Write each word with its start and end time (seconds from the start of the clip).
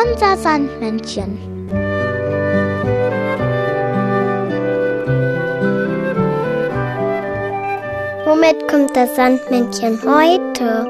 Unser 0.00 0.36
Sandmännchen. 0.36 1.38
Womit 8.24 8.68
kommt 8.68 8.94
das 8.94 9.16
Sandmännchen 9.16 9.98
heute? 10.04 10.86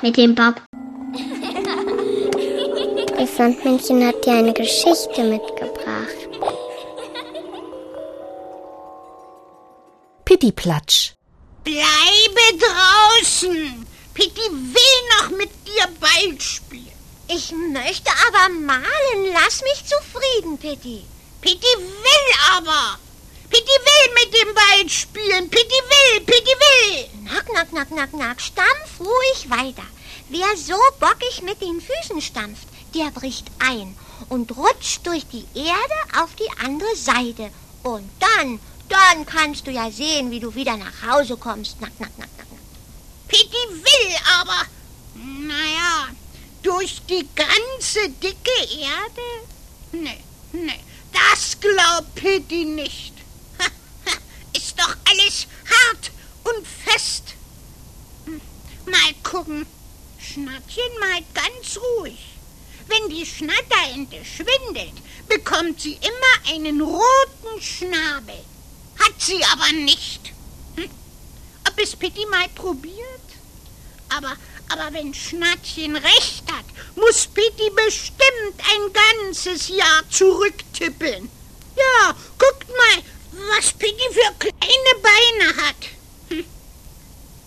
Mit 0.00 0.16
dem 0.16 0.34
Bob. 0.34 0.62
Das 3.18 3.36
Sandmännchen 3.36 4.06
hat 4.06 4.24
dir 4.24 4.34
eine 4.34 4.54
Geschichte 4.54 5.22
mitgebracht. 5.24 6.28
Pittiplatsch. 10.24 11.14
Bleibe 11.64 12.58
draußen! 12.58 13.86
Pitti 14.12 14.48
will 14.50 15.00
noch 15.18 15.30
mit 15.30 15.50
dir 15.66 15.88
Ball 15.98 16.38
spielen. 16.38 16.92
Ich 17.26 17.50
möchte 17.52 18.10
aber 18.28 18.50
malen. 18.50 19.32
Lass 19.32 19.62
mich 19.62 19.82
zufrieden, 19.84 20.58
Pitti. 20.58 21.04
Pitti 21.40 21.66
will 21.78 22.34
aber. 22.52 22.98
Pitti 23.48 23.76
will 23.86 24.14
mit 24.14 24.34
dem 24.34 24.54
Ball 24.54 24.88
spielen. 24.88 25.48
Pitti 25.48 25.80
will, 25.90 26.20
Pitti 26.20 26.54
will. 26.64 27.08
Nack, 27.24 27.52
nack, 27.52 27.72
nack, 27.72 27.90
nack, 27.90 28.12
nack. 28.12 28.40
Stampf 28.40 29.00
ruhig 29.00 29.48
weiter. 29.48 29.86
Wer 30.28 30.56
so 30.56 30.76
bockig 31.00 31.42
mit 31.42 31.60
den 31.60 31.80
Füßen 31.80 32.20
stampft, 32.20 32.68
der 32.94 33.10
bricht 33.10 33.46
ein 33.58 33.96
und 34.28 34.56
rutscht 34.56 35.06
durch 35.06 35.26
die 35.26 35.46
Erde 35.54 36.22
auf 36.22 36.34
die 36.36 36.50
andere 36.64 36.94
Seite. 36.94 37.50
Und 37.82 38.10
dann, 38.20 38.60
dann 38.88 39.26
kannst 39.26 39.66
du 39.66 39.70
ja 39.70 39.90
sehen, 39.90 40.30
wie 40.30 40.40
du 40.40 40.54
wieder 40.54 40.76
nach 40.76 41.02
Hause 41.06 41.36
kommst. 41.36 41.80
Nack, 41.80 41.98
nack, 41.98 42.16
nack, 42.18 42.30
nack, 42.38 42.50
nack. 42.50 42.60
Pitti 43.28 43.68
will 43.70 44.16
aber. 44.40 44.62
Naja, 45.14 46.08
durch 46.62 47.00
die 47.08 47.26
ganze 47.34 48.08
dicke 48.22 48.60
Erde? 48.80 49.22
Nee, 49.92 50.20
nee, 50.52 50.80
das 51.12 51.58
glaubt 51.60 52.14
Pitti 52.14 52.64
nicht. 52.64 53.12
Ist 54.56 54.78
doch 54.78 54.96
alles 55.10 55.46
hart 55.68 56.10
und 56.44 56.66
fest. 56.66 57.34
Hm, 58.24 58.40
Mal 58.86 59.14
gucken. 59.22 59.66
Schnattchen 60.18 60.98
malt 61.00 61.24
ganz 61.34 61.78
ruhig. 61.78 62.18
Wenn 62.88 63.08
die 63.08 63.24
Schnatterente 63.26 64.24
schwindelt, 64.24 64.94
bekommt 65.28 65.80
sie 65.80 65.94
immer 65.94 66.54
einen 66.54 66.80
roten 66.80 67.60
Schnabel. 67.60 68.44
Hat 69.04 69.20
sie 69.20 69.44
aber 69.52 69.70
nicht. 69.72 70.32
Hm. 70.76 70.88
Ob 71.68 71.78
es 71.78 71.94
Pitti 71.94 72.24
mal 72.26 72.48
probiert? 72.54 72.94
Aber, 74.08 74.34
aber 74.70 74.92
wenn 74.92 75.12
Schnattchen 75.12 75.96
recht 75.96 76.44
hat, 76.50 76.64
muss 76.96 77.26
Pitti 77.26 77.70
bestimmt 77.70 78.58
ein 78.58 78.92
ganzes 78.92 79.68
Jahr 79.68 80.02
zurücktippeln. 80.08 81.30
Ja, 81.76 82.16
guckt 82.38 82.68
mal, 82.68 83.02
was 83.56 83.72
Pitti 83.72 84.08
für 84.12 84.34
kleine 84.38 84.94
Beine 85.02 85.66
hat. 85.66 85.76
Hm. 86.30 86.44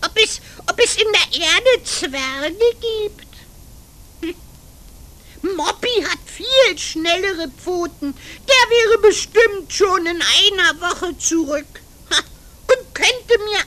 Ob, 0.06 0.12
es, 0.16 0.42
ob 0.70 0.80
es 0.80 0.96
in 0.98 1.08
der 1.12 1.42
Erde 1.42 1.84
Zwerge 1.84 2.76
gibt? 2.82 3.27
Moppy 5.42 6.04
hat 6.04 6.20
viel 6.26 6.78
schnellere 6.78 7.50
Pfoten. 7.50 8.14
Der 8.48 8.70
wäre 8.70 8.98
bestimmt 9.02 9.72
schon 9.72 10.06
in 10.06 10.22
einer 10.22 10.82
Woche 10.82 11.18
zurück. 11.18 11.66
Ha, 12.12 12.20
Und 12.68 12.96
könnte 12.96 13.38
mir 13.46 13.60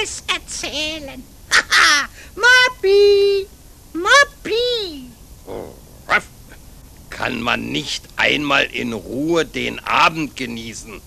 alles 0.00 0.22
erzählen. 0.26 1.24
Haha, 1.50 2.08
Moppy, 2.36 3.46
Moppy. 3.92 5.10
Ruff. 5.46 6.24
Kann 7.10 7.42
man 7.42 7.72
nicht 7.72 8.04
einmal 8.16 8.64
in 8.66 8.92
Ruhe 8.92 9.44
den 9.44 9.80
Abend 9.80 10.36
genießen? 10.36 11.00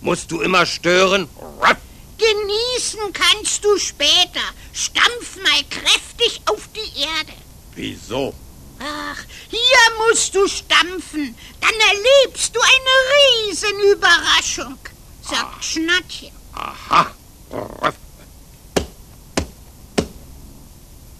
Musst 0.00 0.30
du 0.30 0.40
immer 0.40 0.66
stören? 0.66 1.28
Ruff. 1.36 1.76
Genießen 2.18 3.12
kannst 3.12 3.64
du 3.64 3.78
später. 3.78 4.40
Stampf 4.72 5.36
mal 5.42 5.62
kräftig 5.70 6.40
auf 6.46 6.68
die 6.74 7.00
Erde. 7.00 7.32
Wieso? 7.74 8.34
Ach, 8.78 9.18
hier 9.50 10.08
musst 10.08 10.34
du 10.34 10.46
stampfen. 10.48 11.34
Dann 11.60 11.74
erlebst 11.88 12.54
du 12.54 12.60
eine 12.60 13.50
Riesenüberraschung, 13.50 14.78
sagt 15.22 15.64
Schnattchen. 15.64 16.32
Aha. 16.52 17.10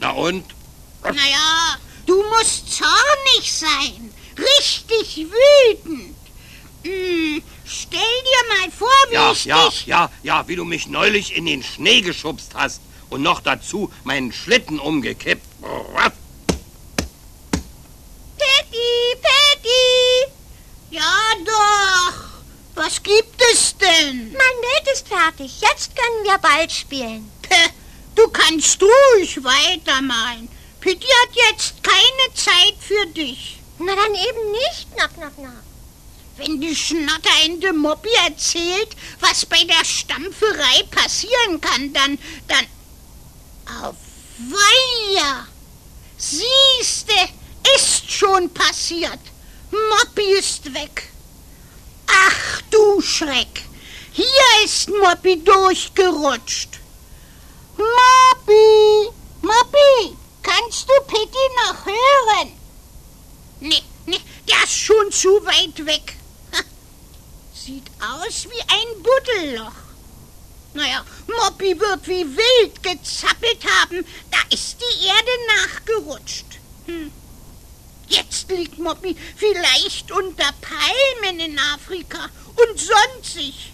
Na 0.00 0.10
und? 0.10 0.44
Naja, 1.02 1.78
du 2.06 2.22
musst 2.30 2.72
zornig 2.72 3.52
sein. 3.52 4.12
Richtig 4.36 5.26
wütend. 5.28 6.16
Hm, 6.82 7.42
stell 7.64 8.00
dir 8.00 8.48
mal 8.60 8.70
vor, 8.70 8.88
wie 9.08 9.14
Ja, 9.14 9.32
ich 9.32 9.44
ja, 9.46 9.68
dich... 9.68 9.86
ja, 9.86 10.10
ja, 10.22 10.48
wie 10.48 10.56
du 10.56 10.64
mich 10.64 10.86
neulich 10.86 11.34
in 11.34 11.46
den 11.46 11.62
Schnee 11.62 12.02
geschubst 12.02 12.52
hast 12.54 12.82
und 13.08 13.22
noch 13.22 13.40
dazu 13.40 13.90
meinen 14.02 14.32
Schlitten 14.32 14.78
umgekippt. 14.78 15.46
Denn? 24.06 24.32
Mein 24.32 24.60
Bild 24.60 24.94
ist 24.94 25.08
fertig. 25.08 25.60
Jetzt 25.60 25.96
können 25.96 26.24
wir 26.24 26.38
bald 26.38 26.72
spielen. 26.72 27.30
Päh, 27.42 27.70
Du 28.14 28.28
kannst 28.28 28.80
ruhig 28.80 29.42
weitermalen. 29.42 30.48
Pitti 30.80 31.06
hat 31.06 31.34
jetzt 31.34 31.74
keine 31.82 32.34
Zeit 32.34 32.74
für 32.78 33.06
dich. 33.06 33.58
Na 33.78 33.94
dann 33.94 34.14
eben 34.14 34.52
nicht. 34.52 34.96
Nack, 34.96 35.16
nack, 35.18 35.36
nack. 35.38 35.62
Wenn 36.36 36.60
die 36.60 36.74
Schnatterente 36.74 37.72
Moppy 37.72 38.10
erzählt, 38.26 38.88
was 39.20 39.46
bei 39.46 39.64
der 39.64 39.84
Stampferei 39.84 40.82
passieren 40.90 41.60
kann, 41.60 41.92
dann, 41.92 42.18
dann... 42.48 42.66
Auf 43.82 43.96
Weiher! 44.38 45.46
Siehste, 46.16 47.14
ist 47.76 48.10
schon 48.10 48.52
passiert. 48.52 49.20
Moppy 49.70 50.34
ist 50.38 50.72
weg. 50.74 51.08
Ach 52.06 52.62
du 52.70 53.00
Schreck! 53.00 53.64
Hier 54.16 54.64
ist 54.64 54.88
Moppy 54.90 55.42
durchgerutscht. 55.42 56.78
Moppy! 57.76 59.10
Moppy! 59.42 60.16
Kannst 60.40 60.88
du 60.88 60.92
Pitti 61.08 61.46
noch 61.66 61.84
hören? 61.84 62.52
Nee, 63.58 63.82
nee, 64.06 64.20
der 64.48 64.62
ist 64.62 64.78
schon 64.78 65.10
zu 65.10 65.44
weit 65.44 65.84
weg. 65.84 66.16
Sieht 67.56 67.90
aus 68.00 68.44
wie 68.44 68.60
ein 68.60 69.02
Buddelloch. 69.02 69.72
Naja, 70.74 71.04
Moppy 71.26 71.80
wird 71.80 72.06
wie 72.06 72.24
wild 72.24 72.82
gezappelt 72.84 73.64
haben. 73.80 74.06
Da 74.30 74.38
ist 74.50 74.76
die 74.80 75.06
Erde 75.06 75.30
nachgerutscht. 75.56 76.46
Hm. 76.86 77.10
Jetzt 78.06 78.48
liegt 78.48 78.78
Moppy 78.78 79.16
vielleicht 79.36 80.12
unter 80.12 80.50
Palmen 80.60 81.40
in 81.40 81.58
Afrika 81.58 82.28
und 82.54 82.78
sonstig. 82.78 83.73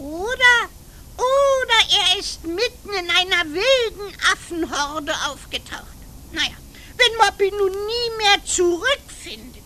Oder, 0.00 0.70
oder 1.18 1.80
er 1.90 2.18
ist 2.18 2.42
mitten 2.44 2.88
in 2.88 3.10
einer 3.10 3.44
wilden 3.52 4.16
Affenhorde 4.32 5.12
aufgetaucht. 5.28 5.84
Naja, 6.32 6.56
wenn 6.96 7.16
Moppy 7.18 7.50
nun 7.50 7.70
nie 7.70 8.16
mehr 8.16 8.42
zurückfindet. 8.46 9.62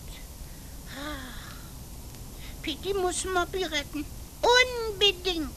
Ah, 0.93 1.55
Pitti 2.61 2.93
muss 2.95 3.23
Moppy 3.23 3.63
retten. 3.63 4.05
Unbedingt. 4.41 5.49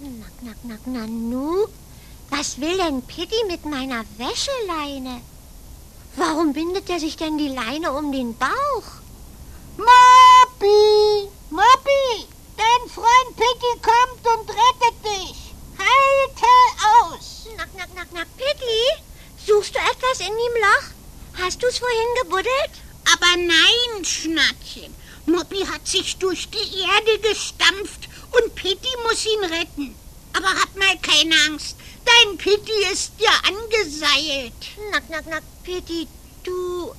Nack, 0.00 0.42
nack, 0.42 0.64
nack, 0.64 0.86
nanu. 0.86 1.66
Was 2.28 2.60
will 2.60 2.76
denn 2.76 3.00
Pitti 3.00 3.44
mit 3.48 3.64
meiner 3.64 4.04
Wäscheleine? 4.18 5.22
Warum 6.16 6.52
bindet 6.52 6.90
er 6.90 7.00
sich 7.00 7.16
denn 7.16 7.38
die 7.38 7.48
Leine 7.48 7.92
um 7.92 8.12
den 8.12 8.36
Bauch? 8.36 9.00
Moppy! 9.78 11.30
Moppy! 11.48 12.35
Freund 12.96 13.36
Pitti 13.36 13.72
kommt 13.82 14.24
und 14.24 14.48
rettet 14.48 15.04
dich. 15.04 15.52
Halte 15.76 16.46
aus! 16.96 17.46
Nack, 17.58 17.68
nack, 17.76 17.94
nack, 17.94 18.10
nack, 18.14 18.26
Pitti? 18.38 19.04
Suchst 19.36 19.74
du 19.74 19.78
etwas 19.78 20.20
in 20.20 20.32
dem 20.32 20.62
Loch? 20.62 21.42
Hast 21.44 21.62
du's 21.62 21.76
vorhin 21.76 22.22
gebuddelt? 22.22 22.72
Aber 23.12 23.36
nein, 23.36 24.02
Schnattchen. 24.02 24.94
Moppy 25.26 25.66
hat 25.66 25.86
sich 25.86 26.16
durch 26.16 26.48
die 26.48 26.80
Erde 26.80 27.18
gestampft 27.18 28.08
und 28.32 28.54
Pitti 28.54 28.88
muss 29.06 29.26
ihn 29.26 29.44
retten. 29.44 29.94
Aber 30.32 30.48
hab 30.48 30.74
mal 30.76 30.96
keine 31.02 31.34
Angst. 31.48 31.76
Dein 32.06 32.38
Pitti 32.38 32.86
ist 32.90 33.12
ja 33.18 33.32
angeseilt. 33.46 34.54
Nack, 34.90 35.10
nack, 35.10 35.26
nack, 35.26 35.42
Pitti, 35.64 36.08
du... 36.44 36.94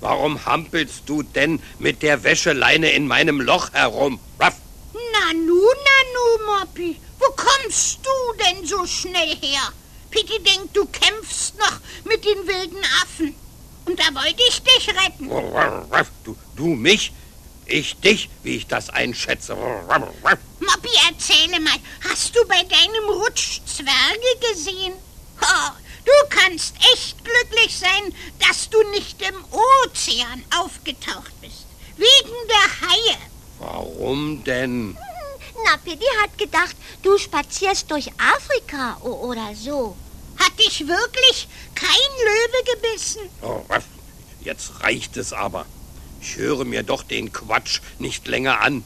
Warum 0.00 0.46
hampelst 0.46 1.02
du 1.04 1.22
denn 1.22 1.60
mit 1.78 2.02
der 2.02 2.24
Wäscheleine 2.24 2.90
in 2.92 3.06
meinem 3.06 3.42
Loch 3.42 3.74
herum? 3.74 4.18
Ruff. 4.40 4.54
Nanu, 6.18 6.46
Moppy. 6.46 7.00
Wo 7.18 7.26
kommst 7.32 7.98
du 8.02 8.44
denn 8.44 8.66
so 8.66 8.86
schnell 8.86 9.36
her? 9.36 9.72
Pitti 10.10 10.42
denkt, 10.42 10.76
du 10.76 10.86
kämpfst 10.86 11.58
noch 11.58 11.80
mit 12.04 12.24
den 12.24 12.46
wilden 12.46 12.82
Affen. 13.02 13.34
Und 13.84 13.98
da 13.98 14.14
wollte 14.14 14.42
ich 14.48 14.62
dich 14.62 14.88
retten. 14.88 15.28
Du, 16.24 16.36
du 16.56 16.66
mich? 16.66 17.12
Ich 17.66 17.96
dich, 17.96 18.30
wie 18.42 18.56
ich 18.56 18.66
das 18.66 18.88
einschätze. 18.88 19.54
Moppy, 19.54 20.90
erzähle 21.10 21.60
mal, 21.60 21.76
hast 22.08 22.34
du 22.34 22.46
bei 22.46 22.62
deinem 22.62 23.08
Rutsch 23.10 23.60
Zwerge 23.66 24.52
gesehen? 24.52 24.94
Oh, 25.42 25.70
du 26.04 26.12
kannst 26.30 26.74
echt 26.92 27.16
glücklich 27.22 27.76
sein, 27.76 28.14
dass 28.40 28.70
du 28.70 28.82
nicht 28.90 29.20
im 29.20 29.44
Ozean 29.50 30.42
aufgetaucht 30.58 31.38
bist. 31.42 31.66
Wegen 31.96 32.36
der 32.48 32.88
Haie. 32.88 33.18
Warum 33.58 34.44
denn? 34.44 34.96
Na, 35.64 35.76
Pitti 35.76 36.06
hat 36.22 36.36
gedacht, 36.38 36.76
du 37.02 37.18
spazierst 37.18 37.90
durch 37.90 38.10
Afrika 38.18 38.96
oder 39.02 39.54
so. 39.54 39.96
Hat 40.38 40.58
dich 40.58 40.86
wirklich 40.86 41.48
kein 41.74 42.12
Löwe 42.24 42.74
gebissen? 42.74 43.22
Oh, 43.42 43.62
Jetzt 44.40 44.82
reicht 44.82 45.16
es 45.16 45.32
aber. 45.32 45.66
Ich 46.20 46.36
höre 46.36 46.64
mir 46.64 46.82
doch 46.82 47.02
den 47.02 47.32
Quatsch 47.32 47.80
nicht 47.98 48.26
länger 48.28 48.60
an. 48.60 48.84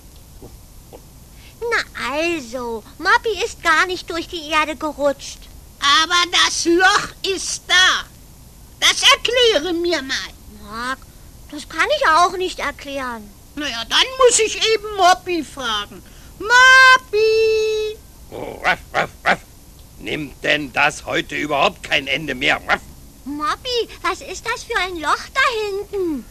Na 1.60 2.10
also, 2.10 2.82
Moppy 2.98 3.44
ist 3.44 3.62
gar 3.62 3.86
nicht 3.86 4.10
durch 4.10 4.28
die 4.28 4.48
Erde 4.48 4.76
gerutscht. 4.76 5.38
Aber 5.80 6.20
das 6.30 6.64
Loch 6.64 7.34
ist 7.34 7.62
da. 7.68 8.04
Das 8.80 9.02
erkläre 9.02 9.72
mir 9.72 10.02
mal. 10.02 10.32
Mark, 10.62 10.98
das 11.50 11.68
kann 11.68 11.86
ich 11.98 12.08
auch 12.08 12.36
nicht 12.36 12.58
erklären. 12.58 13.30
Naja, 13.54 13.84
dann 13.88 14.06
muss 14.18 14.38
ich 14.38 14.56
eben 14.56 14.96
Moppy 14.96 15.44
fragen. 15.44 16.02
Moppy! 16.38 17.96
Ruff, 18.30 18.78
ruff, 18.94 19.10
ruff. 19.26 19.38
Nimmt 19.98 20.42
denn 20.42 20.72
das 20.72 21.04
heute 21.04 21.36
überhaupt 21.36 21.82
kein 21.82 22.06
Ende 22.06 22.34
mehr? 22.34 22.56
Ruff. 22.56 22.80
Moppy, 23.24 23.88
was 24.02 24.20
ist 24.20 24.44
das 24.46 24.64
für 24.64 24.76
ein 24.78 24.96
Loch 24.96 25.28
da 25.34 25.40
hinten? 25.68 26.24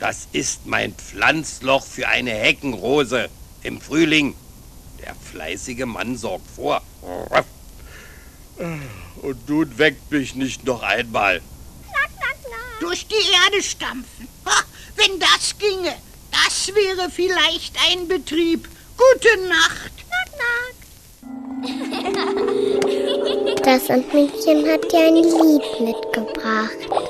Das 0.00 0.28
ist 0.32 0.66
mein 0.66 0.94
Pflanzloch 0.94 1.84
für 1.84 2.08
eine 2.08 2.32
Heckenrose 2.32 3.28
im 3.62 3.80
Frühling. 3.80 4.34
Der 5.00 5.14
fleißige 5.14 5.84
Mann 5.84 6.16
sorgt 6.16 6.50
vor. 6.50 6.82
Ruff. 7.02 7.46
Und 9.22 9.48
nun 9.48 9.78
weckt 9.78 10.10
mich 10.10 10.34
nicht 10.34 10.64
noch 10.64 10.82
einmal. 10.82 11.40
Knack, 11.90 12.10
knack, 12.16 12.42
knack. 12.42 12.80
Durch 12.80 13.06
die 13.06 13.14
Erde 13.44 13.62
stampfen. 13.62 14.28
Ha, 14.46 14.62
wenn 14.96 15.18
das 15.18 15.58
ginge, 15.58 15.94
das 16.30 16.68
wäre 16.74 17.10
vielleicht 17.10 17.76
ein 17.90 18.08
Betrieb. 18.08 18.68
Gute 18.96 19.36
Nacht. 19.48 19.92
Knack, 20.00 20.28
knack. 20.36 20.74
Das 23.64 23.86
Sandmännchen 23.86 24.68
hat 24.70 24.92
dir 24.92 25.06
ein 25.06 25.14
Lied 25.16 25.80
mitgebracht. 25.80 27.03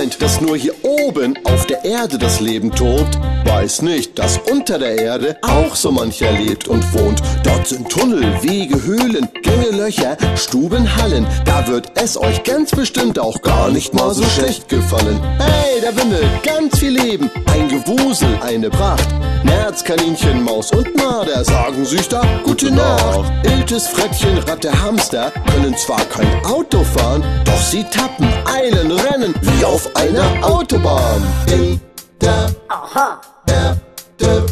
Meint, 0.00 0.22
dass 0.22 0.40
nur 0.40 0.56
hier 0.56 0.72
oben 0.82 1.38
auf 1.44 1.66
der 1.66 1.84
Erde 1.84 2.16
das 2.16 2.40
Leben 2.40 2.70
tobt, 2.74 3.18
weiß 3.44 3.82
nicht, 3.82 4.18
dass 4.18 4.38
unter 4.50 4.78
der 4.78 4.98
Erde 4.98 5.36
auch 5.42 5.74
so 5.74 5.90
mancher 5.92 6.32
lebt 6.32 6.68
und 6.68 6.82
wohnt. 6.94 7.20
Dort 7.42 7.66
sind 7.66 7.88
Tunnel, 7.88 8.42
Wege, 8.42 8.82
Höhlen, 8.82 9.28
Gänge, 9.42 9.70
Löcher, 9.76 10.16
Stuben, 10.36 10.96
Hallen. 10.96 11.26
Da 11.44 11.66
wird 11.66 11.92
es 11.96 12.16
euch 12.16 12.42
ganz 12.44 12.70
bestimmt 12.70 13.18
auch 13.18 13.42
gar 13.42 13.70
nicht 13.70 13.92
mal 13.92 14.14
so 14.14 14.24
schlecht 14.24 14.68
gefallen. 14.70 15.20
Hey, 15.38 15.82
da 15.82 15.94
wimmelt 15.94 16.42
ganz 16.42 16.78
viel 16.78 16.98
Leben, 16.98 17.30
ein 17.52 17.68
Gewusel, 17.68 18.38
eine 18.42 18.70
Pracht. 18.70 19.08
Nerz, 19.42 19.82
Kaninchen, 19.84 20.42
Maus 20.44 20.70
und 20.72 20.94
Marder 20.96 21.44
sagen 21.44 21.84
sich 21.84 22.08
da 22.08 22.22
Gute 22.44 22.70
Nacht. 22.70 23.32
Iltes, 23.44 23.88
Frettchen, 23.88 24.38
Ratte, 24.38 24.70
Hamster 24.82 25.32
können 25.50 25.76
zwar 25.76 26.04
kein 26.06 26.44
Auto 26.44 26.84
fahren, 26.84 27.22
doch 27.44 27.60
sie 27.60 27.84
tappen, 27.84 28.28
eilen, 28.44 28.90
rennen 28.90 29.34
wie 29.40 29.64
auf 29.64 29.89
einer 29.94 30.44
Autobahn. 30.44 31.22
In 31.46 31.80
der 32.20 32.50
Erde 33.46 34.46